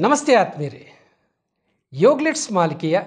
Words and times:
ನಮಸ್ತೆ 0.00 0.34
ಆತ್ಮೀಯರೇ. 0.34 0.88
ಯೋಗ್ಲೆಟ್ಸ್ 1.92 2.52
ಮಾಲಿಕೆಯ 2.52 3.00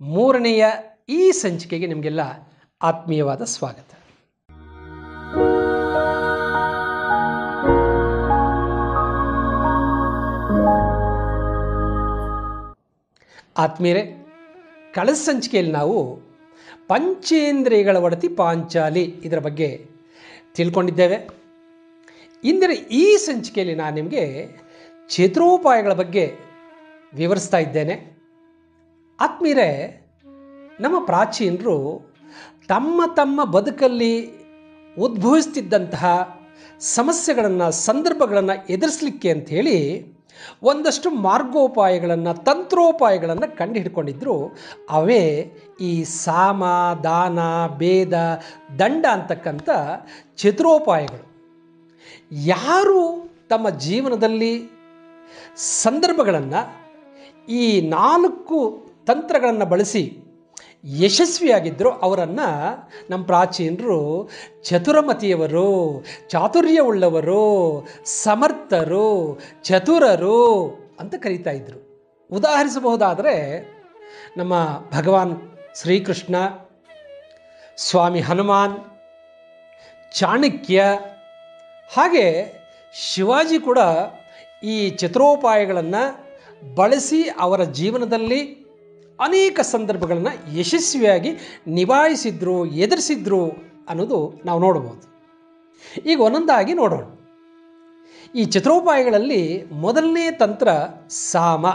ಮೂರನೆಯ 0.00 0.66
ಈ 1.08 1.30
ಸಂಚಿಕೆಗೆ 1.30 1.86
ನಿಮಗೆಲ್ಲ 1.86 2.20
ಆತ್ಮೀಯವಾದ 2.82 3.44
ಸ್ವಾಗತ. 3.44 3.86
ಆತ್ಮೀಯರೇ 13.56 14.26
ಕಳೆದ 14.94 15.14
ಸಂಚಿಕೆಯಲ್ಲಿ 15.14 15.72
ನಾವು 15.72 16.20
ಪಂಚೇಂದ್ರಿಯಗಳ 16.88 17.96
ಒಡತಿ 17.96 18.28
ಪಾಂಚಾಲಿ 18.28 19.02
ಇದರ 19.02 19.38
ಬಗ್ಗೆ 19.38 19.86
ತಿಳ್ಕೊಂಡಿದ್ದೇವೆ. 20.54 21.28
ಇಂದಿನ 22.44 22.70
ಈ 22.70 23.16
ಸಂಚಿಕೆಯಲ್ಲಿ 23.16 23.74
ನಾನು 23.74 23.94
ನಿಮಗೆ 23.94 24.48
ಕ್ಷೇತ್ರೋಪಾಯಗಳ 25.08 25.92
ಬಗ್ಗೆ 25.92 26.36
ವಿವರಿಸ್ತಾ 27.14 27.58
ಇದ್ದೇನೆ. 27.58 27.94
ಆತ್ಮೀರೆ, 29.20 29.68
ನಮ್ಮ 30.80 31.06
ಪ್ರಾಚೀನರು 31.06 31.76
ತಮ್ಮ 32.68 33.02
ತಮ್ಮ 33.14 33.44
ಬದುಕಲ್ಲಿ 33.44 34.30
ಉದ್ಭವಿಸ್ತಿದ್ದಂತಹ 34.98 36.38
ಸಮಸ್ಯೆಗಳನ್ನು, 36.80 37.70
ಸಂದರ್ಭಗಳನ್ನು 37.70 38.66
ಎದುರಿಸಲಿಕ್ಕೆ 38.72 39.30
ಅಂಥೇಳಿ 39.30 39.78
ಒಂದಷ್ಟು 40.62 41.10
ಮಾರ್ಗೋಪಾಯಗಳನ್ನು, 41.10 42.44
ತಂತ್ರೋಪಾಯಗಳನ್ನು 42.44 43.56
ಕಂಡುಹಿಡ್ಕೊಂಡಿದ್ರು. 43.56 44.56
ಅವೇ 44.90 45.52
ಈ 45.80 46.04
ಸಾಮ 46.04 46.64
ದಾನ 47.04 47.38
ಭೇದ, 47.76 48.14
ದಂಡ 48.78 49.06
ಅಂತಕ್ಕಂಥ 49.12 49.68
ಚತುರೋಪಾಯಗಳು 50.36 51.24
ಯಾರು 52.32 53.30
ತಮ್ಮ 53.48 53.70
ಜೀವನದಲ್ಲಿ 53.70 54.77
ಸಂದರ್ಭಗಳನ್ನು, 55.56 56.60
ಈ 57.48 57.80
ನಾಲ್ಕು 57.80 58.58
ತಂತ್ರಗಳನ್ನು 59.06 59.66
ಬಳಸಿ 59.66 60.02
ಯಶಸ್ವಿಯಾಗಿದ್ದರು 60.98 61.90
ಅವರನ್ನು 61.90 62.48
ನಮ್ಮ 63.10 63.24
ಪ್ರಾಚೀನರು 63.24 64.30
ಚತುರಮತಿಯವರು, 64.62 65.68
ಚಾತುರ್ಯವುಳ್ಳವರು, 66.28 67.44
ಸಮರ್ಥರು, 68.04 69.40
ಚತುರರು 69.62 70.40
ಅಂತ 71.00 71.14
ಕರೀತಾ 71.14 71.50
ಇದ್ದರು 71.50 71.80
ಉದಾಹರಿಸಬಹುದಾದರೆ 72.32 73.34
ನಮ್ಮ 74.36 74.54
ಭಗವಾನ್ 74.96 75.34
ಶ್ರೀಕೃಷ್ಣ, 75.80 76.36
ಸ್ವಾಮಿ 77.76 78.20
ಹನುಮಾನ್, 78.20 78.76
ಚಾಣಕ್ಯ, 80.14 80.84
ಹಾಗೆ 81.90 82.26
ಶಿವಾಜಿ 82.94 83.58
ಕೂಡ 83.58 83.78
ಈ 84.64 84.90
ಚಿತ್ರೋಪಾಯಗಳನ್ನು 84.90 86.28
ಬಳಸಿ 86.74 87.30
ಅವರ 87.38 87.64
ಜೀವನದಲ್ಲಿ 87.64 88.68
ಅನೇಕ 89.20 89.60
ಸಂದರ್ಭಗಳನ್ನು 89.60 90.58
ಯಶಸ್ವಿಯಾಗಿ 90.58 91.30
ನಿಭಾಯಿಸಿದ್ರು, 91.66 92.66
ಎದುರಿಸಿದ್ರು 92.66 93.50
ಅನ್ನೋದು 93.88 94.40
ನಾವು 94.44 94.60
ನೋಡ್ಬೋದು. 94.60 95.18
ಈಗ 96.06 96.20
ಒಂದೊಂದಾಗಿ 96.20 96.74
ನೋಡೋಣ. 96.74 97.04
ಈ 98.34 98.44
ಚಿತ್ರೋಪಾಯಗಳಲ್ಲಿ 98.44 99.64
ಮೊದಲನೇ 99.72 100.30
ತಂತ್ರ 100.30 100.68
ಸಾಮ. 101.08 101.66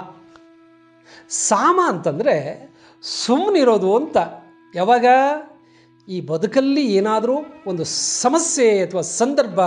ಸಾಮ 1.30 1.80
ಅಂತಂದರೆ 1.84 2.70
ಸುಮ್ಮನಿರೋದು 3.02 3.95
ಅಂತ. 3.95 4.18
ಯಾವಾಗ? 4.75 5.06
ಈ 6.08 6.22
ಬದುಕಲ್ಲಿ 6.22 6.95
ಏನಾದರೂ 6.95 7.38
ಒಂದು 7.68 7.84
ಸಮಸ್ಯೆ 8.22 8.86
ಅಥವಾ 8.86 9.02
ಸಂದರ್ಭ, 9.02 9.59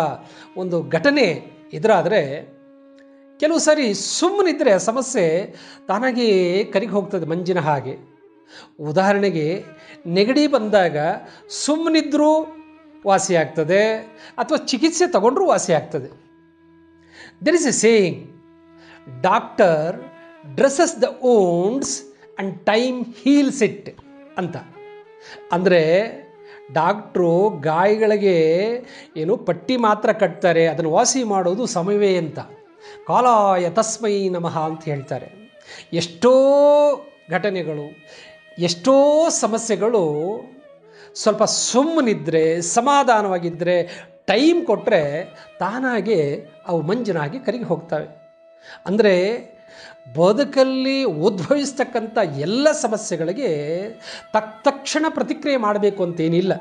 ಒಂದು 0.56 0.82
ಘಟನೆ 0.82 1.52
ಎದುರಾದರೆ 1.72 2.55
ಕೆಲವು 3.40 3.58
ಸಾರಿ 3.58 3.94
ಸುಮ್ಮನಿದ್ದರೆ 3.94 4.78
ಸಮಸ್ಯೆ 4.78 5.24
ತಾನಾಗೇ 5.88 6.28
ಕರಿಗೆ 6.64 6.92
ಹೋಗ್ತದೆ 6.92 7.26
ಮಂಜಿನ 7.26 7.60
ಹಾಗೆ. 7.60 7.94
ಉದಾಹರಣೆಗೆ, 8.80 9.46
ನೆಗಡಿ 10.06 10.46
ಬಂದಾಗ 10.46 10.96
ಸುಮ್ಮನಿದ್ರೂ 11.64 12.30
ವಾಸಿಯಾಗ್ತದೆ 13.06 13.82
ಅಥವಾ 14.38 14.58
ಚಿಕಿತ್ಸೆ 14.58 15.06
ತಗೊಂಡ್ರೂ 15.12 15.46
ವಾಸಿಯಾಗ್ತದೆ 15.46 16.08
there 17.44 17.54
is 17.54 17.66
a 17.66 17.74
saying 17.84 18.18
doctor 19.22 19.96
dresses 20.54 20.96
the 21.02 21.04
wounds 21.22 21.92
and 22.02 22.54
time 22.64 22.98
heals 23.22 23.62
it 23.62 23.88
ಅಂತ. 24.38 24.56
ಅಂದರೆ, 25.52 25.82
ಡಾಕ್ಟ್ರು 26.72 27.32
ಗಾಯಗಳಿಗೆ 27.60 28.36
ಏನು 29.16 29.36
ಪಟ್ಟಿ 29.36 29.76
ಮಾತ್ರ 29.76 30.12
ಕಟ್ತಾರೆ, 30.12 30.66
ಅದನ್ನು 30.66 30.90
ವಾಸಿ 30.90 31.22
ಮಾಡೋದು 31.24 31.66
ಸಮಯವೇ 31.66 32.16
ಅಂತ. 32.16 32.38
ಕಾಲಾಯ 33.06 33.70
ತಸ್ಮೈ 33.70 34.28
ನಮಃ 34.28 34.58
ಅಂತ 34.58 34.84
ಹೇಳ್ತಾರೆ. 34.84 35.28
ಎಷ್ಟೋ 35.92 36.32
ಘಟನೆಗಳು, 37.30 37.86
ಎಷ್ಟೋ 38.58 39.28
ಸಮಸ್ಯೆಗಳು 39.28 40.04
ಸ್ವಲ್ಪ 41.14 41.44
ಸುಮ್ಮನಿದ್ದರೆ 41.44 42.60
ಸಮಾಧಾನವಾಗಿದ್ದರೆ 42.60 44.06
ಟೈಮ್ 44.26 44.66
ಕೊಟ್ಟರೆ 44.66 45.24
ತಾನಾಗೆ 45.58 46.46
ಅವು 46.66 46.80
ಮಂಜನಾಗಿ 46.82 47.38
ಕರಿಗೆ 47.38 47.64
ಹೋಗ್ತವೆ. 47.64 48.06
ಅಂದರೆ 48.86 49.14
ಬದುಕಲ್ಲಿ 50.16 51.04
ಉದ್ಭವಿಸ್ತಕ್ಕಂಥ 51.04 52.18
ಎಲ್ಲ 52.18 52.72
ಸಮಸ್ಯೆಗಳಿಗೆ 52.72 53.50
ತಕ್ 54.32 54.64
ತಕ್ಷಣ 54.64 55.06
ಪ್ರತಿಕ್ರಿಯೆ 55.08 55.56
ಮಾಡಬೇಕು 55.56 56.02
ಅಂತೇನಿಲ್ಲ. 56.04 56.52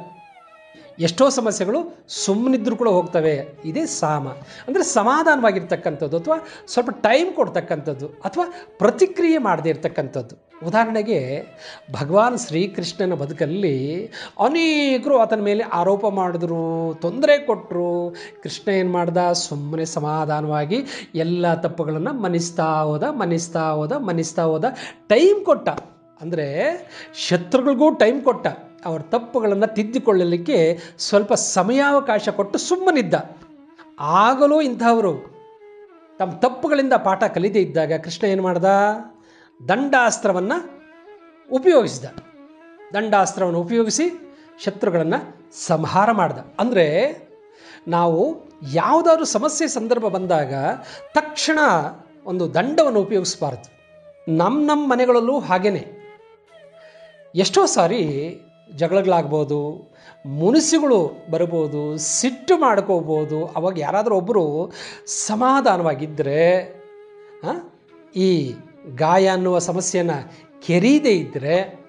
ಎಷ್ಟೋ 1.00 1.30
ಸಮಸ್ಯೆಗಳು 1.30 2.06
ಸುಮ್ಮನಿದ್ರು 2.08 2.76
ಕೂಡ 2.76 2.88
ಹೋಗ್ತವೆ. 2.88 3.62
ಇದೇ 3.66 3.86
ಸಾಮ. 3.86 4.28
ಅಂದರೆ 4.68 4.84
ಸಮಾಧಾನವಾಗಿರ್ತಕ್ಕಂಥದ್ದು 4.84 6.18
ಅಥವಾ 6.18 6.38
ಸ್ವಲ್ಪ 6.68 6.90
ಟೈಮ್ 6.90 7.34
ಕೊಡ್ತಕ್ಕಂಥದ್ದು 7.34 8.08
ಅಥವಾ 8.08 8.46
ಪ್ರತಿಕ್ರಿಯೆ 8.78 9.38
ಮಾಡದೇ 9.38 9.70
ಇರ್ತಕ್ಕಂಥದ್ದು. 9.70 10.46
ಉದಾಹರಣೆಗೆ, 10.68 11.46
ಭಗವಾನ್ 11.92 12.38
ಶ್ರೀಕೃಷ್ಣನ 12.38 13.14
ಬದುಕಲ್ಲಿ 13.14 14.06
ಅನೇಕರು 14.40 15.18
ಆತನ 15.18 15.42
ಮೇಲೆ 15.42 15.64
ಆರೋಪ 15.64 16.08
ಮಾಡಿದ್ರು, 16.08 16.94
ತೊಂದರೆ 17.02 17.38
ಕೊಟ್ಟರು 17.38 18.16
ಕೃಷ್ಣ 18.44 18.72
ಏನು 18.72 18.92
ಮಾಡ್ದ? 18.92 19.32
ಸುಮ್ಮನೆ 19.32 19.86
ಸಮಾಧಾನವಾಗಿ 19.86 20.86
ಎಲ್ಲ 21.16 21.54
ತಪ್ಪುಗಳನ್ನು 21.54 22.14
ಮನಿಸ್ತಾ 22.14 22.82
ಹೋದ 22.82 23.04
ಮನಿಸ್ತಾ 23.04 23.72
ಹೋದ 23.72 23.92
ಮನಿಸ್ತಾ 23.92 24.44
ಹೋದ. 24.44 24.66
ಟೈಮ್ 25.08 25.46
ಕೊಟ್ಟ. 25.46 25.70
ಅಂದರೆ 26.22 26.48
ಶತ್ರುಗಳಿಗೂ 27.28 27.94
ಟೈಮ್ 27.94 28.22
ಕೊಟ್ಟ. 28.22 28.48
ಅವರ 28.86 29.02
ತಪ್ಪುಗಳನ್ನು 29.02 29.68
ತಿದ್ದಿಕೊಳ್ಳಲಿಕ್ಕೆ 29.76 30.80
ಸ್ವಲ್ಪ 30.98 31.34
ಸಮಯಾವಕಾಶ 31.34 32.30
ಕೊಟ್ಟು 32.30 32.58
ಸುಮ್ಮನಿದ್ದ. 32.60 33.14
ಆಗಲೂ 34.00 34.62
ಇಂಥವರು 34.62 35.14
ತಮ್ಮ 36.20 36.34
ತಪ್ಪುಗಳಿಂದ 36.34 36.94
ಪಾಠ 36.94 37.24
ಕಲಿದೇ 37.24 37.62
ಇದ್ದಾಗ 37.62 37.94
ಕೃಷ್ಣ 38.04 38.28
ಏನು 38.28 38.44
ಮಾಡ್ದ? 38.44 38.66
ದಂಡಾಸ್ತ್ರವನ್ನು 39.68 40.58
ಉಪಯೋಗಿಸಿದ. 41.52 42.06
ದಂಡಾಸ್ತ್ರವನ್ನು 42.94 43.60
ಉಪಯೋಗಿಸಿ 43.60 44.06
ಶತ್ರುಗಳನ್ನು 44.64 45.20
ಸಂಹಾರ 45.66 46.12
ಮಾಡ್ದ. 46.12 46.38
ಅಂದರೆ 46.60 46.86
ನಾವು 47.88 48.22
ಯಾವುದಾದ್ರೂ 48.74 49.26
ಸಮಸ್ಯೆ 49.26 49.68
ಸಂದರ್ಭ 49.68 50.06
ಬಂದಾಗ 50.08 50.54
ತಕ್ಷಣ 51.14 51.60
ಒಂದು 52.26 52.54
ದಂಡವನ್ನು 52.54 53.00
ಉಪಯೋಗಿಸಬಾರ್ದು. 53.00 53.68
ನಮ್ಮ 54.38 54.68
ನಮ್ಮ 54.68 54.92
ಮನೆಗಳಲ್ಲೂ 54.92 55.40
ಹಾಗೇ 55.40 55.86
ಎಷ್ಟೋ 57.36 57.66
ಸಾರಿ 57.66 58.02
ಜಗಳಗಳಾಗ್ಬೋದು, 58.70 59.60
ಮುನಿಸುಗಳು 60.26 61.00
ಬರ್ಬೋದು, 61.32 61.98
ಸಿಟ್ಟು 61.98 62.58
ಮಾಡ್ಕೋಬೋದು, 62.58 63.46
ಅವಾಗ 63.46 63.80
ಯಾರಾದರೂ 63.80 64.16
ಒಬ್ಬರು 64.16 64.72
ಸಮಾಧಾನವಾಗಿದ್ದರೆ 65.06 66.42
ಈ 68.16 68.54
ಗಾಯ 68.96 69.26
ಅನ್ನುವ 69.28 69.60
ಸಮಸ್ಯೆಯನ್ನು 69.60 70.18
ಕೆರೀದೇ 70.68 71.12
ಇದ್ದರೆ 71.12 71.86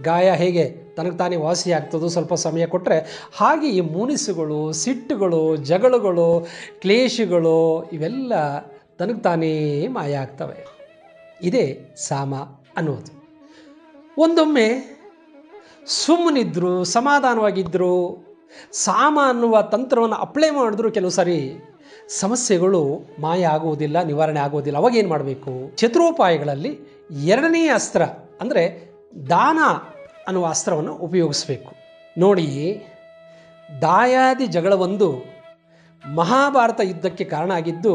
ಗಾಯ 0.00 0.30
ಹೇಗೆ 0.30 0.64
ತನಗೆ 0.96 1.16
ತಾನೇ 1.16 1.36
ವಾಸಿ 1.36 1.72
ಆಗ್ತದೋ 1.72 2.08
ಸ್ವಲ್ಪ 2.08 2.34
ಸಮಯ 2.34 2.66
ಕೊಟ್ಟರೆ 2.66 2.98
ಹಾಗೆ 3.36 3.68
ಈ 3.68 3.80
ಮುನಿಸುಗಳು, 3.80 4.72
ಸಿಟ್ಟುಗಳು, 4.72 5.56
ಜಗಳಗಳು, 5.56 6.46
ಕ್ಲೇಶಗಳು 6.80 7.88
ಇವೆಲ್ಲ 7.92 8.32
ತನಗೆ 8.98 9.20
ತಾನೇ 9.20 9.52
ಮಾಯ 9.86 10.14
ಆಗ್ತವೆ. 10.16 10.66
ಇದೇ 11.42 11.94
ಸಾಮ 11.96 12.34
ಅನ್ನೋದು 12.76 13.12
ಒಂದೊಮ್ಮೆ 14.22 14.97
ಸುಮ್ಮನಿದ್ದರು 15.88 16.72
ಸಮಾಧಾನವಾಗಿದ್ದರು 16.96 17.94
ಸಾಮ 18.84 19.18
ಅನ್ನುವ 19.28 19.62
ತಂತ್ರವನ್ನು 19.72 20.16
ಅಪ್ಲೈ 20.16 20.50
ಮಾಡಿದ್ರು 20.50 20.88
ಕೆಲವು 20.90 21.12
ಸಾರಿ, 21.16 21.38
ಸಮಸ್ಯೆಗಳು 22.20 22.82
ಮಾಯ 23.20 23.42
ಆಗುವುದಿಲ್ಲ, 23.46 23.96
ನಿವಾರಣೆ 24.02 24.40
ಆಗುವುದಿಲ್ಲ. 24.40 24.76
ಅವಾಗ 24.78 24.96
ಏನು 24.96 25.08
ಮಾಡಬೇಕು? 25.08 25.52
ಚತುರೋಪಾಯಗಳಲ್ಲಿ 25.76 26.72
ಎರಡನೇ 27.24 27.62
ಅಸ್ತ್ರ, 27.68 28.02
ಅಂದರೆ 28.40 28.62
ದಾನ 29.30 29.58
ಅನ್ನುವ 30.28 30.46
ಅಸ್ತ್ರವನ್ನು 30.46 30.94
ಉಪಯೋಗಿಸಬೇಕು. 31.06 31.72
ನೋಡಿ, 32.16 32.48
ದಾಯಾದಿ 33.82 34.46
ಜಗಳವೊಂದು 34.46 35.08
ಮಹಾಭಾರತ 36.04 36.80
ಯುದ್ಧಕ್ಕೆ 36.84 37.24
ಕಾರಣ 37.24 37.50
ಆಗಿದ್ದು, 37.52 37.94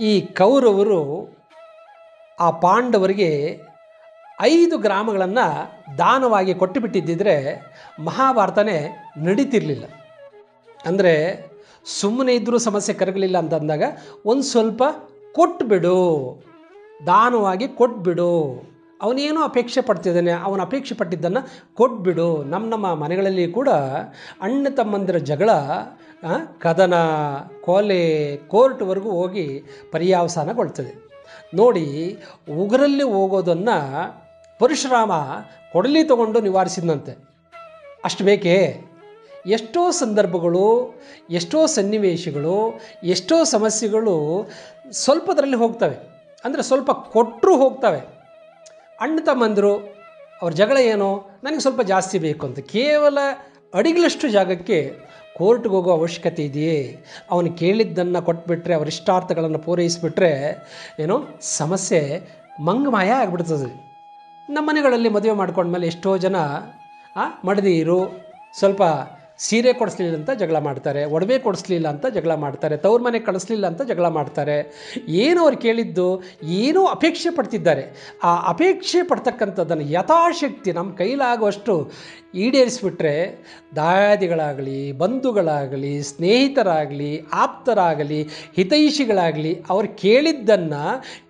ಈ 0.00 0.12
ಕೌರವರು 0.20 1.02
ಆ 2.38 2.50
ಪಾಂಡವರಿಗೆ 2.64 3.30
ಐದು 4.40 4.78
ಗ್ರಾಮಗಳನ್ನು 4.78 5.46
ದಾನವಾಗಿ 5.98 6.54
ಕೊಟ್ಟು 6.54 6.78
ಬಿಟ್ಟಿದ್ದಿದ್ರೆ 6.80 7.36
ಮಹಾಭಾರತನೇ 8.00 8.78
ನಡೀತಿರಲಿಲ್ಲ. 9.18 9.84
ಅಂದರೆ 10.86 11.12
ಸುಮ್ಮನೆ 12.00 12.32
ಇದ್ದರೂ 12.34 12.58
ಸಮಸ್ಯೆ 12.58 12.94
ಕರಗಲಿಲ್ಲ 12.94 13.36
ಅಂತಂದಾಗ 13.38 13.84
ಒಂದು 14.26 14.42
ಸ್ವಲ್ಪ 14.42 14.82
ಕೊಟ್ಬಿಡು, 15.32 15.98
ದಾನವಾಗಿ 17.06 17.68
ಕೊಟ್ಬಿಡು. 17.68 18.32
ಅವನೇನೋ 19.02 19.40
ಅಪೇಕ್ಷೆ 19.42 19.80
ಪಡ್ತಿದ್ದಾನೆ, 19.80 20.32
ಅವನು 20.46 20.62
ಅಪೇಕ್ಷೆ 20.62 20.94
ಪಟ್ಟಿದ್ದನ್ನು 20.94 21.42
ಕೊಟ್ಬಿಡು. 21.74 22.28
ನಮ್ಮ 22.42 22.66
ನಮ್ಮ 22.70 22.94
ಮನೆಗಳಲ್ಲಿ 22.94 23.46
ಕೂಡ 23.52 23.70
ಅಣ್ಣ 24.40 24.66
ತಮ್ಮಂದಿರ 24.76 25.18
ಜಗಳ 25.18 25.50
ಕದನ, 26.58 26.94
ಕೊಲೆ 27.60 28.02
ಕೋರ್ಟ್ವರೆಗೂ 28.36 29.10
ಹೋಗಿ 29.10 29.46
ಪರ್ಯಾವಸಾನಗೊಳ್ತದೆ. 29.92 30.94
ನೋಡಿ, 31.54 31.86
ಉಗುರಲ್ಲಿ 32.62 33.02
ಹೋಗೋದನ್ನು 33.02 33.76
ಪರಶುರಾಮ 34.58 35.12
ಕೊಡಲಿ 35.72 36.04
ತಗೊಂಡು 36.04 36.40
ನಿವಾರಿಸಿದಂತೆ 36.40 37.24
ಅಷ್ಟು 38.04 38.24
ಬೇಕೇ? 38.24 38.80
ಎಷ್ಟೋ 39.46 39.90
ಸಂದರ್ಭಗಳು, 39.90 40.94
ಎಷ್ಟೋ 41.30 41.66
ಸನ್ನಿವೇಶಗಳು, 41.66 42.80
ಎಷ್ಟೋ 43.04 43.44
ಸಮಸ್ಯೆಗಳು 43.44 44.50
ಸ್ವಲ್ಪದರಲ್ಲಿ 44.90 45.56
ಹೋಗ್ತವೆ. 45.56 45.96
ಅಂದರೆ 46.44 46.62
ಸ್ವಲ್ಪ 46.62 46.90
ಕೊಟ್ಟರು 46.90 47.56
ಹೋಗ್ತವೆ. 47.56 47.98
ಅಣ್ಣ 49.00 49.18
ತಮ್ಮಂದರು, 49.26 49.72
ಅವ್ರ 50.42 50.52
ಜಗಳ 50.52 50.76
ಏನೋ, 50.76 51.26
ನನಗೆ 51.44 51.60
ಸ್ವಲ್ಪ 51.60 51.82
ಜಾಸ್ತಿ 51.82 52.18
ಬೇಕು 52.18 52.46
ಅಂತ 52.46 52.58
ಕೇವಲ 52.58 53.18
ಅಡಿಗಳಷ್ಟು 53.74 54.28
ಜಾಗಕ್ಕೆ 54.28 54.98
ಕೋರ್ಟ್ಗೆ 55.36 55.68
ಹೋಗೋ 55.68 55.92
ಅವಶ್ಯಕತೆ 55.92 56.44
ಇದೆಯೇ? 56.44 57.04
ಅವನು 57.30 57.52
ಕೇಳಿದ್ದನ್ನು 57.52 58.22
ಕೊಟ್ಬಿಟ್ರೆ, 58.22 58.74
ಅವರ 58.74 58.86
ಇಷ್ಟಾರ್ಥಗಳನ್ನು 58.86 59.58
ಪೂರೈಸಿಬಿಟ್ರೆ, 59.58 60.32
ಏನೋ 61.00 61.24
ಸಮಸ್ಯೆ 61.40 62.20
ಮಂಗಮಾಯ 62.60 63.10
ಆಗಿಬಿಡ್ತದೆ. 63.10 63.85
ನಮ್ಮ 64.48 64.70
ಮನೆಗಳಲ್ಲಿ 64.70 65.08
ಮದುವೆ 65.08 65.32
ಮಾಡ್ಕೊಂಡ್ಮೇಲೆ 65.32 65.86
ಎಷ್ಟೋ 65.86 66.16
ಜನ 66.16 66.36
ಮಡದಿಯರು 67.44 68.00
ಸ್ವಲ್ಪ 68.52 68.82
ಸೀರೆ 69.38 69.72
ಕೊಡಿಸ್ಲಿಲ್ಲ 69.72 70.16
ಅಂತ 70.16 70.30
ಜಗಳ 70.30 70.58
ಮಾಡ್ತಾರೆ, 70.58 71.04
ಒಡವೆ 71.04 71.38
ಕೊಡಿಸ್ಲಿಲ್ಲ 71.38 71.88
ಅಂತ 71.88 72.06
ಜಗಳ 72.06 72.34
ಮಾಡ್ತಾರೆ, 72.34 72.76
ತವ್ರ 72.76 73.00
ಮನೆ 73.00 73.18
ಕಳಿಸ್ಲಿಲ್ಲ 73.18 73.66
ಅಂತ 73.66 73.82
ಜಗಳ 73.82 74.08
ಮಾಡ್ತಾರೆ. 74.08 74.56
ಏನು 75.08 75.42
ಅವ್ರು 75.42 75.56
ಕೇಳಿದ್ದು? 75.56 76.22
ಏನು 76.42 76.86
ಅಪೇಕ್ಷೆ 76.86 77.30
ಪಡ್ತಿದ್ದಾರೆ. 77.36 78.14
ಆ 78.24 78.48
ಅಪೇಕ್ಷೆ 78.48 79.02
ಪಡ್ತಕ್ಕಂಥದ್ದನ್ನು 79.08 79.84
ಯಥಾಶಕ್ತಿ 79.84 80.72
ನಮ್ಮ 80.72 80.94
ಕೈಲಾಗುವಷ್ಟು 80.94 81.92
ಈಡೇರಿಸಿಬಿಟ್ರೆ 82.34 83.14
ದಾಯಾದಿಗಳಾಗಲಿ, 83.76 84.92
ಬಂಧುಗಳಾಗಲಿ, 84.92 86.02
ಸ್ನೇಹಿತರಾಗಲಿ, 86.02 87.12
ಆಪ್ತರಾಗಲಿ, 87.32 88.22
ಹಿತೈಷಿಗಳಾಗಲಿ 88.56 89.52
ಅವ್ರು 89.70 89.88
ಕೇಳಿದ್ದನ್ನು 89.88 90.82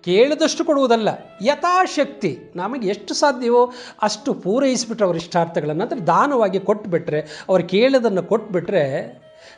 ಕೇಳಿದಷ್ಟು 0.03 0.65
ಕೊಡುವುದಲ್ಲ. 0.65 1.09
ಯಥಾಶಕ್ತಿ 1.45 2.31
ನಮಗೆ 2.55 2.87
ಎಷ್ಟು 2.87 3.13
ಸಾಧ್ಯವೋ 3.13 3.71
ಅಷ್ಟು 4.01 4.33
ಪೂರೈಸಿಬಿಟ್ರೆ 4.33 5.05
ಅವ್ರ 5.05 5.17
ಇಷ್ಟಾರ್ಥಗಳನ್ನು 5.17 5.83
ಅಂದರೆ 5.83 6.05
ದಾನವಾಗಿ 6.07 6.59
ಕೊಟ್ಬಿಟ್ರೆ 6.59 7.45
ಅವ್ರು 7.49 7.63
ಕೇಳಿದನ್ನು 7.97 8.23
ಕೊಟ್ಬಿಟ್ರೆ 8.23 8.83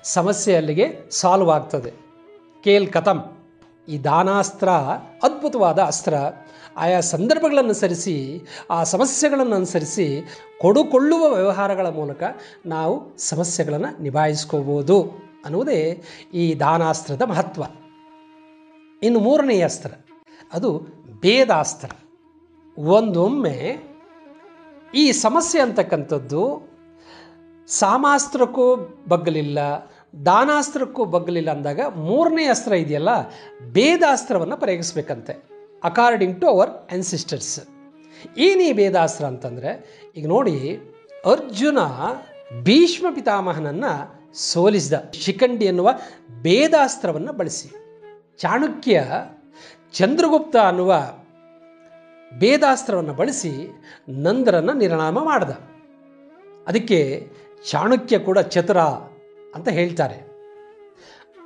ಸಮಸ್ಯೆ 0.03 0.56
ಅಲ್ಲಿಗೆ 0.56 0.86
ಸಾಲ್ವ್ 1.12 1.50
ಆಗ್ತದೆ. 1.50 1.91
ಕೇಲ್ 2.63 2.88
ಕಥಂ. 2.94 3.19
ಈ 3.88 3.97
ದಾನಾಸ್ತ್ರ, 4.03 4.69
ಅದ್ಭುತವಾದ 5.24 5.80
ಅಸ್ತ್ರ, 5.80 6.13
ಆಯಾ 6.77 7.00
ಸಂದರ್ಭಗಳನ್ನು 7.00 7.69
ಅನುಸರಿಸಿ 7.69 8.15
ಆ 8.71 8.83
ಸಮಸ್ಯೆಗಳನ್ನು 8.83 9.56
ಅನುಸರಿಸಿ, 9.56 10.06
ಕೊಡುಕೊಳ್ಳುವ 10.62 11.24
ವ್ಯವಹಾರಗಳ 11.33 11.88
ಮೂಲಕ 11.89 12.24
ನಾವು 12.65 12.95
ಸಮಸ್ಯೆಗಳನ್ನು 13.18 14.01
ನಿಭಾಯಿಸ್ಕೋಬೋದು 14.01 14.97
ಅನ್ನುವುದೇ 15.45 16.03
ಈ 16.33 16.56
ದಾನಾಸ್ತ್ರದ 16.59 17.21
ಮಹತ್ವ. 17.21 17.63
ಇನ್ನು 19.03 19.19
ಮೂರನೆಯ 19.19 19.63
ಅಸ್ತ್ರ, 19.63 19.92
ಅದು 20.53 20.69
ಭೇದಾಸ್ತ್ರ. 21.21 21.92
ಒಂದೊಮ್ಮೆ 22.77 23.57
ಈ 24.95 25.12
ಸಮಸ್ಯೆ 25.12 25.62
ಅಂತಕ್ಕಂಥದ್ದು 25.62 26.42
ಸಾಮಾಸ್ತ್ರಕ್ಕೂ 27.69 28.75
ಬಗ್ಗಲಿಲ್ಲ, 29.07 29.60
ದಾನಾಸ್ತ್ರಕ್ಕೂ 30.25 31.06
ಬಗ್ಗಲಿಲ್ಲ 31.06 31.51
ಅಂದಾಗ 31.51 31.80
ಮೂರನೇ 31.81 32.45
ಅಸ್ತ್ರ 32.45 32.74
ಇದೆಯಲ್ಲ 32.74 33.10
ಭೇದಾಸ್ತ್ರವನ್ನು 33.71 34.57
ಪ್ರಯೋಗಿಸ್ಬೇಕಂತೆ 34.57 35.44
ಅಕಾರ್ಡಿಂಗ್ 35.83 36.42
ಟು 36.42 36.48
ಅವರ್ 36.48 36.69
ಆನ್ಸಿಸ್ಟರ್ಸ್ 36.69 37.60
ಏನು 38.38 38.75
ಭೇದಾಸ್ತ್ರ 38.75 39.25
ಅಂತಂದರೆ, 39.25 40.01
ಈಗ 40.18 40.27
ನೋಡಿ, 40.27 40.75
ಅರ್ಜುನ 41.25 41.77
ಭೀಷ್ಮ 42.63 43.07
ಪಿತಾಮಹನನ್ನು 43.16 44.19
ಸೋಲಿಸಿದ. 44.33 44.94
ಶಿಖಂಡಿ 45.13 45.66
ಎನ್ನುವ 45.66 45.89
ಭೇದಾಸ್ತ್ರವನ್ನು 46.42 47.33
ಬಳಸಿ. 47.33 47.69
ಚಾಣಕ್ಯ 48.38 49.07
ಚಂದ್ರಗುಪ್ತ 49.94 50.56
ಅನ್ನುವ 50.56 50.95
ಭೇದಾಸ್ತ್ರವನ್ನು 52.39 53.13
ಬಳಸಿ 53.13 53.81
ನಂದರನ್ನು 54.10 54.74
ನಿರ್ಣಾಮ 54.74 55.24
ಮಾಡಿದ. 55.24 55.50
ಅದಕ್ಕೆ 56.68 57.31
ಚಾಣಕ್ಯ 57.65 58.19
ಕೂಡ 58.19 58.39
ಚತುರ 58.39 58.77
ಅಂತ 59.56 59.69
ಹೇಳ್ತಾರೆ. 59.69 60.29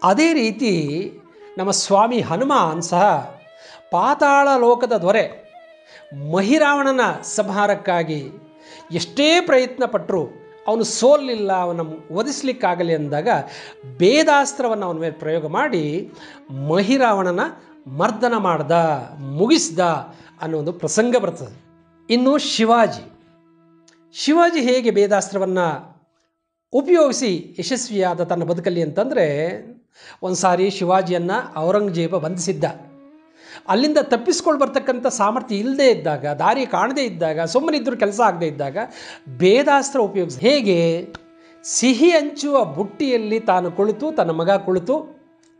ಅದೇ 0.03 0.33
ರೀತಿ 0.33 0.71
ನಮ್ಮ 1.57 1.71
ಸ್ವಾಮಿ 1.71 2.21
ಹನುಮಾನ್ 2.21 2.81
ಸಹ 2.81 3.03
ಪಾತಾಳ 3.91 4.47
ಲೋಕದ 4.57 4.91
ದೊರೆ, 4.91 5.43
ಮಹಿರಾವಣನ 6.31 7.01
ಸಂಹಾರಕ್ಕಾಗಿ 7.21 8.31
ಎಷ್ಟೇ 8.91 9.41
ಪ್ರಯತ್ನ 9.41 9.85
ಪಟ್ಟರು 9.85 10.43
ಅವನು 10.67 10.83
ಸೋಲಿಲ್ಲ 10.83 11.53
ಅವನ 11.53 11.79
ಒದಿಸ್ಲಿಕ್ಕಾಗಲಿ 12.11 12.95
ಅಂದಾಗ 12.95 13.29
ಭೇದಾಸ್ತ್ರವನ್ನು 13.97 14.85
ಅವನ 14.85 14.97
ಮೇಲೆ 14.97 15.13
ಪ್ರಯೋಗ 15.13 15.47
ಮಾಡಿ 15.47 16.11
ಮಹಿರಾವಣನ 16.49 17.39
ಮರ್ದನ 17.87 18.37
ಮಾಡ್ದ, 18.37 18.71
ಮುಗಿಸ್ದ 19.19 19.79
ಅನ್ನೋ 20.41 20.57
ಒಂದು 20.57 20.73
ಪ್ರಸಂಗ 20.73 21.15
ಬರ್ತದೆ. 21.17 21.65
ಇನ್ನು 22.09 22.37
ಶಿವಾಜಿ. 22.37 23.11
ಶಿವಾಜಿ 24.13 24.59
ಹೇಗೆ 24.59 24.91
ಭೇದಾಸ್ತ್ರವನ್ನು 24.91 25.92
ಉಪಯೋಗಿಸಿ 26.73 27.31
ಯಶಸ್ವಿಯಾದ 27.59 28.21
ತನ್ನ 28.23 28.43
ಬದುಕಲ್ಲಿ 28.43 28.81
ಅಂತಂದರೆ 28.81 29.25
ಒಂದು 30.23 30.35
ಸಾರಿ 30.35 30.69
ಶಿವಾಜಿಯನ್ನು 30.69 31.37
ಔರಂಗಜೇಬ 31.57 32.17
ಬಂಧಿಸಿದ್ದ. 32.17 32.65
ಅಲ್ಲಿಂದ 33.67 33.99
ತಪ್ಪಿಸ್ಕೊಂಡು 34.03 34.59
ಬರ್ತಕ್ಕಂಥ 34.59 35.07
ಸಾಮರ್ಥ್ಯ 35.07 35.55
ಇಲ್ಲದೇ 35.55 35.87
ಇದ್ದಾಗ, 35.91 36.25
ದಾರಿ 36.25 36.65
ಕಾಣದೇ 36.65 37.03
ಇದ್ದಾಗ 37.03 37.41
ಸುಮ್ಮನಿದ್ದರೂ 37.41 37.95
ಕೆಲಸ 37.97 38.19
ಆಗದೇ 38.25 38.47
ಇದ್ದಾಗ 38.47 38.77
ಭೇದಾಸ್ತ್ರ 39.37 39.99
ಉಪಯೋಗಿಸಿ 39.99 40.39
ಹೇಗೆ 40.39 40.77
ಸಿಹಿ 41.63 42.09
ಹಂಚುವ 42.09 42.63
ಬುಟ್ಟಿಯಲ್ಲಿ 42.65 43.39
ತಾನು 43.39 43.71
ಕುಳಿತು, 43.71 44.11
ತನ್ನ 44.11 44.31
ಮಗ 44.31 44.51
ಕುಳಿತು 44.65 44.95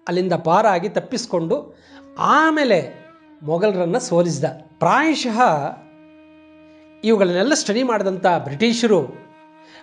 ಅಲ್ಲಿಂದ 0.08 0.34
ಪಾರಾಗಿ 0.34 0.90
ತಪ್ಪಿಸ್ಕೊಂಡು 0.90 1.58
ಆಮೇಲೆ 2.18 2.80
ಮೊಘಲರನ್ನು 3.44 4.00
ಸೋಲಿಸಿದ. 4.00 4.48
ಪ್ರಾಯಶಃ 4.80 5.40
ಇವುಗಳನ್ನೆಲ್ಲ 7.04 7.54
ಸ್ಟಡಿ 7.54 7.84
ಮಾಡಿದಂಥ 7.84 8.26
ಬ್ರಿಟಿಷರು 8.44 9.00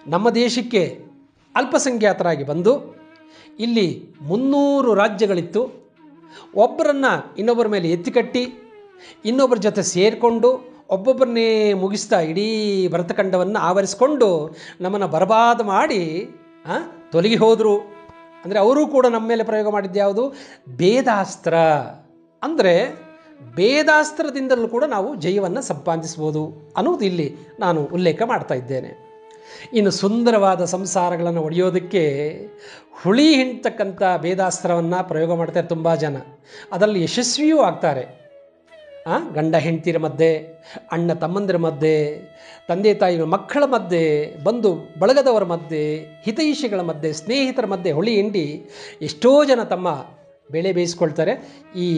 ನಮ್ಮ 0.06 0.30
ದೇಶಕ್ಕೆ 0.30 0.82
ಅಲ್ಪಸಂಖ್ಯಾತರಾಗಿ 1.54 2.44
ಬಂದು 2.50 2.72
ಇಲ್ಲಿ 3.64 3.88
ಮುನ್ನೂರು 4.28 4.90
ರಾಜ್ಯಗಳಿತ್ತು. 5.02 5.62
ಒಬ್ಬರನ್ನು 6.64 7.12
ಇನ್ನೊಬ್ಬರ 7.40 7.68
ಮೇಲೆ 7.74 7.88
ಎತ್ತಿಕಟ್ಟಿ 7.96 8.42
ಇನ್ನೊಬ್ಬರ 9.28 9.58
ಜೊತೆ 9.66 9.82
ಸೇರಿಕೊಂಡು, 9.94 10.50
ಒಬ್ಬೊಬ್ಬರನ್ನೇ 10.94 11.48
ಮುಗಿಸ್ತಾ 11.82 12.18
ಇಡೀ 12.30 12.46
ಭರತಖಂಡವನ್ನು 12.92 13.58
ಆವರಿಸಿಕೊಂಡು 13.68 14.28
ನಮ್ಮನ್ನು 14.84 15.08
ಬರಬಾದ 15.14 15.60
ಮಾಡಿ 15.74 16.02
ತೊಲಗಿ 17.12 17.38
ಹೋದರು. 17.42 17.74
ಅಂದರೆ 18.44 18.58
ಅವರು 18.64 18.82
ಕೂಡ 18.96 19.06
ನಮ್ಮ 19.14 19.26
ಮೇಲೆ 19.32 19.44
ಪ್ರಯೋಗ 19.50 19.68
ಮಾಡಿದ್ದು 19.76 19.98
ಯಾವುದು? 20.04 20.24
ಭೇದಾಸ್ತ್ರ 20.80 21.54
ಅಂದರೆ 22.42 22.74
ಭೇದಾಸ್ತ್ರದಿಂದಲೂ 23.56 24.66
ಕೂಡ 24.74 24.84
ನಾವು 24.94 25.08
ಜಯವನ್ನು 25.24 25.62
ಸಂಪಾದಿಸ್ಬೋದು 25.68 26.42
ಅನ್ನೋದು 26.78 27.04
ಇಲ್ಲಿ 27.10 27.28
ನಾನು 27.64 27.80
ಉಲ್ಲೇಖ 27.96 28.22
ಮಾಡ್ತಾ 28.32 28.54
ಇದ್ದೇನೆ. 28.62 28.90
ಇನ್ನು 29.72 29.90
ಸುಂದರವಾದ 29.90 30.64
ಸಂಸಾರಗಳನ್ನು 30.64 31.42
ಒಡೆಯೋದಕ್ಕೆ 31.42 32.04
ಹುಳಿ 33.02 33.34
ಹಿಂಡ್ತಕ್ಕಂಥ 33.34 34.02
ಭೇದಾಸ್ತ್ರವನ್ನು 34.18 35.08
ಪ್ರಯೋಗ 35.08 35.34
ಮಾಡ್ತಾರೆ 35.34 35.66
ತುಂಬ 35.66 35.94
ಜನ. 35.94 36.16
ಅದರಲ್ಲಿ 36.72 37.02
ಯಶಸ್ವಿಯೂ 37.02 37.58
ಆಗ್ತಾರೆ. 37.58 38.20
ಗಂಡ 39.34 39.54
ಹೆಂಡತಿರ 39.56 39.98
ಮಧ್ಯೆ, 39.98 40.32
ಅಣ್ಣ 40.92 41.12
ತಮ್ಮಂದಿರ 41.12 41.56
ಮಧ್ಯೆ, 41.56 41.94
ತಂದೆ 42.68 42.94
ತಾಯಿಗಳ 42.94 43.24
ಮಕ್ಕಳ 43.24 43.64
ಮಧ್ಯೆ, 43.66 44.02
ಬಂಧು 44.44 44.72
ಬಳಗದವರ 44.98 45.44
ಮಧ್ಯೆ, 45.44 45.82
ಹಿತೈಷಿಗಳ 46.24 46.80
ಮಧ್ಯೆ, 46.80 47.12
ಸ್ನೇಹಿತರ 47.12 47.66
ಮಧ್ಯೆ 47.66 47.92
ಹುಳಿ 47.92 48.14
ಹಿಂಡಿ 48.16 48.64
ಎಷ್ಟೋ 49.02 49.44
ಜನ 49.44 49.62
ತಮ್ಮ 49.62 49.88
ಬೆಳೆ 50.50 50.72
ಬೇಯಿಸ್ಕೊಳ್ತಾರೆ. 50.72 51.34
ಈ 51.76 51.88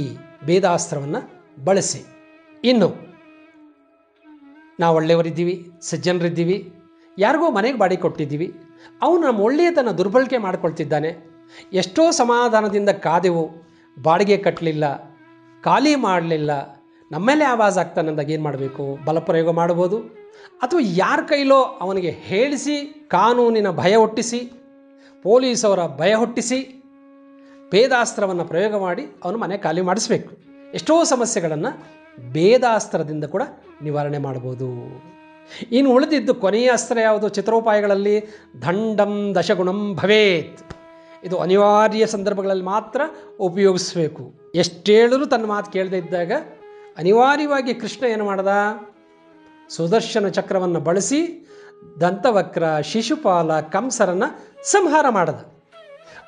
ಭೇದಾಸ್ತ್ರವನ್ನು 0.47 1.21
ಬಳಸಿ. 1.65 2.03
ಇನ್ನು 2.65 2.89
ನಾವು 4.81 4.97
ಒಳ್ಳೆಯವರಿದ್ದೀವಿ, 4.97 5.55
ಸಜ್ಜನರಿದ್ದೀವಿ 5.83 6.57
ಯಾರಿಗೋ 7.19 7.51
ಮನೆಗೆ 7.51 7.79
ಬಾಡಿ 7.79 7.97
ಕೊಟ್ಟಿದ್ದೀವಿ. 7.97 8.55
ಅವನು 9.03 9.27
ನಮ್ಮ 9.27 9.41
ಒಳ್ಳೆಯತನ 9.41 9.91
ದುರ್ಬಳಕೆ 9.91 10.39
ಮಾಡಿಕೊಳ್ತಿದ್ದಾನೆ. 10.39 11.33
ಎಷ್ಟೋ 11.73 12.11
ಸಮಾಧಾನದಿಂದ 12.11 12.89
ಕಾದೆವು. 12.89 13.51
ಬಾಡಿಗೆ 14.03 14.37
ಕಟ್ಟಲಿಲ್ಲ 14.37 14.97
ಖಾಲಿ 15.63 15.95
ಮಾಡಲಿಲ್ಲ. 15.95 16.83
ನಮ್ಮೇಲೆ 17.13 17.45
ಆವಾಜ್ 17.45 17.79
ಆಗ್ತಾನೆ 17.79 18.09
ಅಂದಾಗ 18.09 18.31
ಏನು 18.31 18.43
ಮಾಡಬೇಕು? 18.43 19.05
ಬಲಪ್ರಯೋಗ 19.05 19.51
ಮಾಡ್ಬೋದು. 19.51 19.99
ಅಥವಾ 20.63 20.81
ಯಾರ 20.83 21.21
ಕೈಲೋ 21.29 21.63
ಅವನಿಗೆ 21.63 22.11
ಹೇಳಿಸಿ, 22.11 23.07
ಕಾನೂನಿನ 23.09 23.71
ಭಯ 23.71 23.97
ಹುಟ್ಟಿಸಿ, 23.97 24.53
ಪೊಲೀಸವರ 25.23 25.87
ಭಯ 25.87 26.15
ಹುಟ್ಟಿಸಿ 26.15 26.85
ಭೇದಾಸ್ತ್ರವನ್ನು 27.71 28.45
ಪ್ರಯೋಗ 28.45 28.81
ಮಾಡಿ 28.81 29.07
ಅವನು 29.25 29.39
ಮನೆ 29.39 29.59
ಖಾಲಿ 29.59 29.81
ಮಾಡಿಸ್ಬೇಕು. 29.81 30.37
ಎಷ್ಟೋ 30.75 31.05
ಸಮಸ್ಯೆಗಳನ್ನು 31.05 31.87
ಭೇದಾಸ್ತ್ರದಿಂದ 32.33 33.25
ಕೂಡ 33.25 33.43
ನಿವಾರಣೆ 33.83 34.19
ಮಾಡ್ಬೋದು. 34.19 34.69
ಇನ್ನು 35.73 35.93
ಉಳಿದಿದ್ದು 35.93 36.35
ಕೊನೆಯ 36.35 36.71
ಅಸ್ತ್ರ 36.73 37.01
ಯಾವುದು? 37.01 37.29
ಚಿತ್ರೋಪಾಯಗಳಲ್ಲಿ 37.29 38.25
ದಂಡಂ 38.63 39.35
ದಶಗುಣಂ 39.39 39.95
ಭವೇತ್. 39.95 40.77
ಇದು 41.25 41.39
ಅನಿವಾರ್ಯ 41.39 42.07
ಸಂದರ್ಭಗಳಲ್ಲಿ 42.07 42.65
ಮಾತ್ರ 42.65 43.01
ಉಪಯೋಗಿಸಬೇಕು. 43.41 44.53
ಎಷ್ಟೇಳರೂ 44.55 45.27
ತನ್ನ 45.27 45.47
ಮಾತು 45.47 45.73
ಕೇಳದೆ 45.73 45.99
ಇದ್ದಾಗ 45.99 46.33
ಅನಿವಾರ್ಯವಾಗಿ 46.99 47.75
ಕೃಷ್ಣ 47.75 48.07
ಏನು 48.07 48.25
ಮಾಡ್ದ? 48.25 48.49
ಸುದರ್ಶನ 49.69 50.29
ಚಕ್ರವನ್ನು 50.29 50.81
ಬಳಸಿ 50.81 51.49
ದಂತವಕ್ರ, 52.01 52.81
ಶಿಶುಪಾಲ, 52.81 53.61
ಕಂಸರನ್ನು 53.61 54.71
ಸಂಹಾರ 54.71 55.07
ಮಾಡದ. 55.11 55.53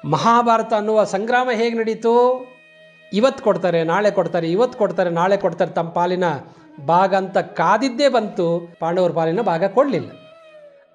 ಮಹಾಭಾರತ 0.04 0.72
ಅನ್ನುವ 0.74 1.04
ಸಂಗ್ರಾಮ 1.04 1.48
ಹೇಗೆ 1.54 1.78
ನಡೀತು? 1.78 2.46
ಇವತ್ತು 3.14 3.44
ಕೊಡ್ತಾರೆ, 3.44 3.84
ನಾಳೆ 3.84 4.10
ಕೊಡ್ತಾರೆ, 4.10 4.50
ಇವತ್ತು 4.50 4.78
ಕೊಡ್ತಾರೆ, 4.78 5.10
ನಾಳೆ 5.10 5.36
ಕೊಡ್ತಾರೆ 5.36 5.70
ತಮ್ಮ 5.70 5.90
ಪಾಲಿನ 5.90 6.24
ಭಾಗ 6.86 7.14
ಅಂತ 7.14 7.38
ಕಾದಿದ್ದೇ 7.38 8.08
ಬಂತು, 8.08 8.76
ಪಾಂಡವರ 8.80 9.10
ಪಾಲಿನ 9.10 9.40
ಭಾಗ 9.40 9.64
ಕೊಡಲಿಲ್ಲ. 9.64 10.10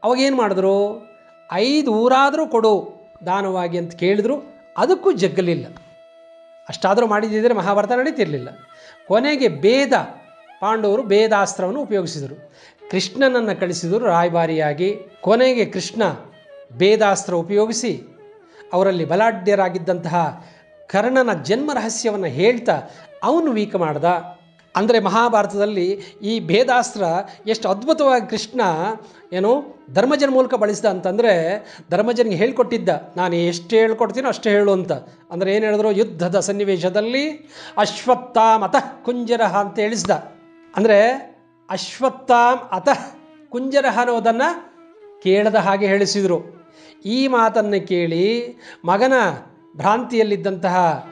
ಅವಾಗೇನು 0.04 0.36
ಮಾಡಿದ್ರು? 0.36 1.08
ಐದು 1.52 1.94
ಊರಾದರೂ 1.94 2.48
ಕೊಡು 2.48 2.94
ದಾನವಾಗಿ 3.26 3.78
ಅಂತ 3.78 3.94
ಕೇಳಿದ್ರು, 3.94 4.36
ಅದಕ್ಕೂ 4.78 5.12
ಜಗ್ಗಲಿಲ್ಲ. 5.12 5.66
ಅಷ್ಟಾದರೂ 6.70 7.08
ಮಾಡಿದ್ದಿದ್ರೆ 7.08 7.54
ಮಹಾಭಾರತ 7.54 7.92
ನಡೀತಿರಲಿಲ್ಲ. 7.92 8.50
ಕೊನೆಗೆ 9.08 9.48
ಭೇದ 9.48 9.94
ಪಾಂಡವರು 10.62 11.04
ಭೇದಾಸ್ತ್ರವನ್ನು 11.04 11.82
ಉಪಯೋಗಿಸಿದರು. 11.82 12.52
ಕೃಷ್ಣನನ್ನು 12.92 13.60
ಕಳಿಸಿದರು 13.60 14.06
ರಾಯಭಾರಿಯಾಗಿ. 14.06 15.00
ಕೊನೆಗೆ 15.22 15.66
ಕೃಷ್ಣ 15.66 16.04
ಭೇದಾಸ್ತ್ರ 16.78 17.34
ಉಪಯೋಗಿಸಿ, 17.34 18.02
ಅವರಲ್ಲಿ 18.74 19.06
ಬಲಾಢ್ಯರಾಗಿದ್ದಂತಹ 19.06 20.46
ಕರ್ಣನ 20.90 21.32
ಜನ್ಮ 21.50 21.70
ರಹಸ್ಯವನ್ನು 21.74 22.30
ಹೇಳ್ತಾ 22.40 22.76
ಅವನು 23.24 23.52
ವೀಕ 23.52 23.76
ಮಾಡ್ದ. 23.76 24.06
ಅಂದರೆ 24.76 24.98
ಮಹಾಭಾರತದಲ್ಲಿ 25.00 25.86
ಈ 26.22 26.34
ಭೇದಾಸ್ತ್ರ 26.40 27.04
ಎಷ್ಟು 27.48 27.66
ಅದ್ಭುತವಾಗಿ 27.70 28.26
ಕೃಷ್ಣ 28.28 28.62
ಏನು 29.34 29.52
ಧರ್ಮಜನ 29.94 30.30
ಮೂಲಕ 30.30 30.54
ಬಳಸಿದ 30.54 30.86
ಅಂತಂದರೆ 30.86 31.32
ಧರ್ಮಜನಿಗೆ 31.92 32.36
ಹೇಳ್ಕೊಟ್ಟಿದ್ದ. 32.36 32.90
ನಾನು 33.18 33.36
ಎಷ್ಟು 33.52 33.76
ಹೇಳ್ಕೊಡ್ತೀನೋ 33.76 34.30
ಅಷ್ಟೇ 34.30 34.50
ಹೇಳು 34.50 34.72
ಅಂತ. 34.72 34.92
ಅಂದರೆ 35.32 35.50
ಏನು 35.56 35.66
ಹೇಳಿದ್ರು? 35.66 35.92
ಯುದ್ಧದ 35.92 36.40
ಸನ್ನಿವೇಶದಲ್ಲಿ 36.40 37.24
ಅಶ್ವತ್ಥಾಮ್ 37.78 38.64
ಅತಃ 38.64 38.88
ಕುಂಜರಹ 39.06 39.56
ಅಂತ 39.64 39.78
ಹೇಳಿಸ್ದ. 39.80 40.12
ಅಂದರೆ 40.76 41.00
ಅಶ್ವತ್ಥಾಮ್ 41.70 42.62
ಅತಃ 42.72 43.02
ಕುಂಜರಹ 43.50 43.98
ಅನ್ನೋದನ್ನು 44.00 44.50
ಕೇಳದ 45.24 45.56
ಹಾಗೆ 45.56 45.88
ಹೇಳಿಸಿದರು. 45.88 46.40
ಈ 47.06 47.20
ಮಾತನ್ನು 47.28 47.88
ಕೇಳಿ 47.88 48.26
ಮಗನ 48.86 49.14
ಭ್ರಾಂತಿಯಲ್ಲಿದ್ದಂತಹ 49.78 51.06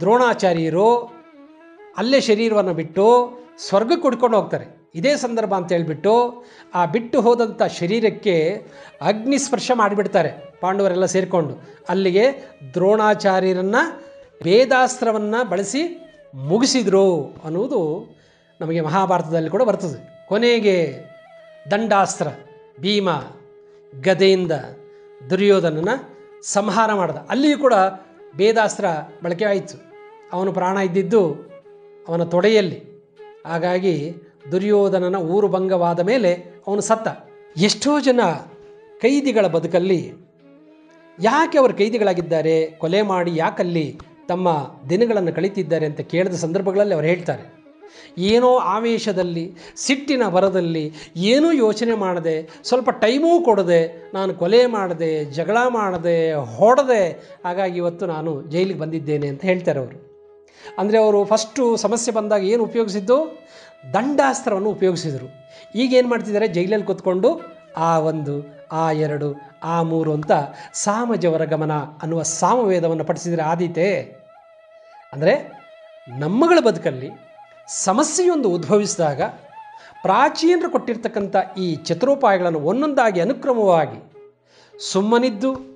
ದ್ರೋಣಾಚಾರ್ಯರು 0.00 1.14
ಅಲ್ಲೇ 1.98 2.20
ಶರೀರವನ್ನು 2.20 2.74
ಬಿಟ್ಟು 2.74 3.38
ಸ್ವರ್ಗಕ್ಕೆ 3.58 4.02
ಹುಡ್ಕೊಂಡು 4.02 4.36
ಹೋಗ್ತಾರೆ. 4.36 4.84
ಇದೇ 4.94 5.16
ಸಂದರ್ಭ 5.16 5.54
ಅಂತ 5.54 5.72
ಹೇಳಿಬಿಟ್ಟು 5.72 6.44
ಆ 6.74 6.86
ಬಿಟ್ಟು 6.86 7.20
ಹೋದಂಥ 7.20 7.62
ಶರೀರಕ್ಕೆ 7.62 8.66
ಅಗ್ನಿ 9.00 9.38
ಸ್ಪರ್ಶ 9.38 9.70
ಮಾಡಿಬಿಡ್ತಾರೆ 9.74 10.54
ಪಾಂಡವರೆಲ್ಲ 10.60 11.06
ಸೇರಿಕೊಂಡು. 11.06 11.54
ಅಲ್ಲಿಗೆ 11.88 12.24
ದ್ರೋಣಾಚಾರ್ಯರನ್ನು 12.74 14.00
ವೇದಾಸ್ತ್ರವನ್ನು 14.42 15.48
ಬಳಸಿ 15.48 16.12
ಮುಗಿಸಿದರು 16.34 17.36
ಅನ್ನುವುದು 17.44 18.06
ನಮಗೆ 18.60 18.80
ಮಹಾಭಾರತದಲ್ಲಿ 18.80 19.50
ಕೂಡ 19.50 19.62
ಬರ್ತದೆ. 19.62 20.28
ಕೊನೆಗೆ 20.28 20.96
ದಂಡಾಸ್ತ್ರ 21.70 22.28
ಭೀಮ 22.80 23.08
ಗದೆಯಿಂದ 24.02 24.52
ದುರ್ಯೋಧನನ 25.30 25.88
ಸಂಹಾರ 26.44 26.94
ಮಾಡಿದ. 26.94 27.16
ಅಲ್ಲಿಯೂ 27.16 27.58
ಕೂಡ 27.58 27.74
ಬೇದಾಸ್ತ್ರ 28.36 28.84
ಬಳಕೆ 29.24 29.44
ಆಯಿತು. 29.44 29.82
ಅವನು 30.32 30.52
ಪ್ರಾಣ 30.52 30.76
ಇದ್ದಿದ್ದು 30.76 31.34
ಅವನ 32.08 32.24
ತೊಡೆಯಲ್ಲಿ. 32.24 33.02
ಹಾಗಾಗಿ 33.46 34.16
ದುರ್ಯೋಧನನ 34.52 35.16
ಊರು 35.16 35.48
ಭಂಗವಾದ 35.48 36.00
ಮೇಲೆ 36.00 36.34
ಅವನು 36.66 36.80
ಸತ್ತ. 36.80 37.08
ಎಷ್ಟೋ 37.56 38.00
ಜನ 38.00 38.20
ಕೈದಿಗಳ 39.00 39.46
ಬದುಕಲ್ಲಿ 39.46 40.12
ಯಾಕೆ 41.20 41.58
ಅವರು 41.58 41.74
ಕೈದಿಗಳಾಗಿದ್ದಾರೆ, 41.74 42.70
ಕೊಲೆ 42.70 43.02
ಮಾಡಿ 43.02 43.36
ಯಾಕಲ್ಲಿ 43.36 43.98
ತಮ್ಮ 44.28 44.74
ದಿನಗಳನ್ನು 44.90 45.32
ಕಳೀತಿದ್ದಾರೆ 45.32 45.86
ಅಂತ 45.86 46.00
ಕೇಳಿದ 46.00 46.32
ಸಂದರ್ಭಗಳಲ್ಲಿ 46.32 46.94
ಅವರು 46.94 47.06
ಹೇಳ್ತಾರೆ. 47.06 47.63
ಏನೋ 48.18 48.58
ಆವೇಶದಲ್ಲಿ, 48.58 49.56
ಸಿಟ್ಟಿನ 49.76 50.22
ಬರದಲ್ಲಿ 50.28 50.92
ಏನೂ 51.16 51.52
ಯೋಚನೆ 51.52 51.94
ಮಾಡದೆ, 51.94 52.62
ಸ್ವಲ್ಪ 52.64 52.90
ಟೈಮೂ 52.90 53.40
ಕೊಡದೆ, 53.40 54.10
ನಾನು 54.14 54.34
ಕೊಲೆ 54.34 54.66
ಮಾಡದೆ, 54.66 55.24
ಜಗಳ 55.24 55.58
ಮಾಡದೆ, 55.68 56.32
ಹೊಡೆದೆ, 56.32 57.04
ಹಾಗಾಗಿ 57.44 57.76
ಇವತ್ತು 57.76 58.06
ನಾನು 58.06 58.42
ಜೈಲಿಗೆ 58.42 58.80
ಬಂದಿದ್ದೇನೆ 58.80 59.28
ಅಂತ 59.28 59.42
ಹೇಳ್ತಾರೆ 59.42 59.78
ಅವರು. 59.78 60.14
ಅಂದರೆ 60.78 60.98
ಅವರು 60.98 61.24
ಫಸ್ಟು 61.24 61.76
ಸಮಸ್ಯೆ 61.76 62.14
ಬಂದಾಗ 62.14 62.44
ಏನು 62.44 62.62
ಉಪಯೋಗಿಸಿದ್ದು? 62.64 63.44
ದಂಡಾಸ್ತ್ರವನ್ನು 63.92 64.70
ಉಪಯೋಗಿಸಿದರು. 64.70 65.26
ಈಗ 65.74 65.94
ಏನು 65.94 66.08
ಮಾಡ್ತಿದ್ದಾರೆ? 66.08 66.48
ಜೈಲಲ್ಲಿ 66.48 66.86
ಕೂತ್ಕೊಂಡು 66.86 67.40
ಆ 67.76 67.98
ಒಂದು, 67.98 68.34
ಆ 68.72 68.90
ಎರಡು, 68.90 69.34
ಆ 69.62 69.82
ಮೂರು 69.82 70.12
ಅಂತ 70.12 70.32
ಸಾಮಜವರ 70.74 71.44
ಗಮನ 71.44 71.72
ಅನ್ನುವ 71.72 72.22
ಸಾಮವೇದವನ್ನು 72.22 73.04
ಪಠಿಸಿದರೆ 73.04 73.42
ಆದೀತೆ. 73.42 73.88
ಅಂದರೆ 75.12 75.34
ನಮ್ಮಗಳ 76.18 76.58
ಬದುಕಲ್ಲಿ 76.60 77.08
ಸಮಸ್ಯೆಯೊಂದು 77.68 78.50
ಉದ್ಭವಿಸಿದಾಗ 78.50 79.22
ಪ್ರಾಚೀನರು 80.02 80.70
ಕೊಟ್ಟಿರ್ತಕ್ಕಂಥ 80.70 81.36
ಈ 81.56 81.76
ಚತುರೋಪಾಯಗಳನ್ನು 81.76 82.60
ಒಂದೊಂದಾಗಿ 82.60 83.20
ಅನುಕ್ರಮವಾಗಿ 83.20 83.98
ಸುಮ್ಮನಿದ್ದು 84.80 85.74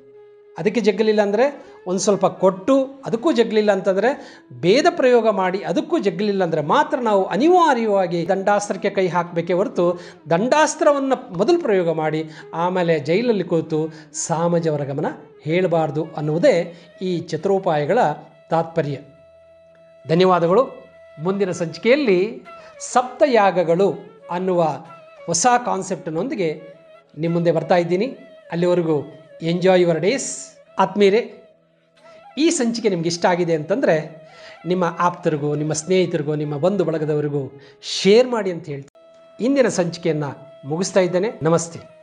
ಅದಕ್ಕೆ 0.58 0.80
ಜಗ್ಗಲಿಲ್ಲ 0.80 1.22
ಅಂದರೆ 1.22 1.68
ಒಂದು 1.86 1.98
ಸ್ವಲ್ಪ 1.98 2.26
ಕೊಟ್ಟು 2.26 2.84
ಅದಕ್ಕೂ 2.84 3.32
ಜಗ್ಗಲಿಲ್ಲ 3.32 3.72
ಅಂತಂದರೆ 3.72 4.38
ಭೇದ 4.60 4.86
ಪ್ರಯೋಗ 4.90 5.30
ಮಾಡಿ 5.30 5.58
ಅದಕ್ಕೂ 5.58 5.98
ಜಗ್ಗಲಿಲ್ಲ 5.98 6.44
ಅಂದರೆ 6.44 6.60
ಮಾತ್ರ 6.60 6.98
ನಾವು 7.00 7.24
ಅನಿವಾರ್ಯವಾಗಿ 7.24 8.28
ದಂಡಾಸ್ತ್ರಕ್ಕೆ 8.28 8.90
ಕೈ 8.90 9.08
ಹಾಕಬೇಕೇ 9.08 9.52
ಹೊರತು 9.52 10.00
ದಂಡಾಸ್ತ್ರವನ್ನು 10.30 11.34
ಮೊದಲು 11.34 11.60
ಪ್ರಯೋಗ 11.60 11.92
ಮಾಡಿ 11.92 12.30
ಆಮೇಲೆ 12.54 13.00
ಜೈಲಲ್ಲಿ 13.00 13.44
ಕೂತು 13.44 13.92
ಸಾಮಜವರ 14.12 14.84
ಗಮನ 14.84 15.06
ಹೇಳಬಾರ್ದು 15.44 16.04
ಅನ್ನುವುದೇ 16.16 16.74
ಈ 17.02 17.18
ಚತುರೋಪಾಯಗಳ 17.18 17.98
ತಾತ್ಪರ್ಯ. 18.50 18.96
ಧನ್ಯವಾದಗಳು. 20.08 20.87
ಮುಂದಿನ 21.18 21.50
ಸಂಚಿಕೆಯಲ್ಲಿ 21.50 22.42
ಸಪ್ತಯಾಗಗಳು 22.80 23.98
ಅನ್ನುವ 24.30 24.62
ಹೊಸ 25.26 25.46
ಕಾನ್ಸೆಪ್ಟ್ನೊಂದಿಗೆ 25.64 26.62
ನಿಮ್ಮ 27.18 27.34
ಮುಂದೆ 27.34 27.52
ಬರ್ತಾ 27.52 27.76
ಇದ್ದೀನಿ. 27.76 28.06
ಅಲ್ಲಿವರೆಗೂ 28.52 29.02
ಎಂಜಾಯ್ 29.42 29.80
ಯುವರ್ 29.80 30.00
ಡೇಸ್ 30.00 30.58
ಆತ್ಮೀಯರೇ, 30.78 31.34
ಈ 32.38 32.50
ಸಂಚಿಕೆ 32.50 32.88
ನಿಮ್ಗೆ 32.88 33.08
ಇಷ್ಟ 33.08 33.26
ಆಗಿದೆ 33.26 33.54
ಅಂತಂದರೆ 33.54 34.28
ನಿಮ್ಮ 34.66 34.96
ಆಪ್ತರಿಗೂ, 34.98 35.54
ನಿಮ್ಮ 35.54 35.72
ಸ್ನೇಹಿತರಿಗೂ, 35.72 36.34
ನಿಮ್ಮ 36.34 36.58
ಬಂಧು 36.58 36.84
ಬಳಗದವರಿಗೂ 36.84 37.60
ಶೇರ್ 37.82 38.28
ಮಾಡಿ 38.28 38.50
ಅಂತ 38.50 38.66
ಹೇಳ್ತೀನಿ. 38.66 39.44
ಇಂದಿನ 39.44 39.68
ಸಂಚಿಕೆಯನ್ನು 39.68 40.58
ಮುಗಿಸ್ತಾ 40.68 41.00
ಇದ್ದೇನೆ. 41.00 41.30
ನಮಸ್ತೆ. 41.42 41.97